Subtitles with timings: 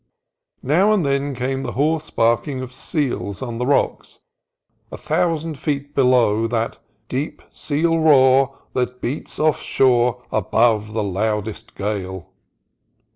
[0.63, 4.21] Now and then came the hoarse barking of seals on the rocks
[4.91, 6.79] a thousand feet below,— that"
[7.17, 12.31] Deep seal roar that beats off shore above the loudest gale."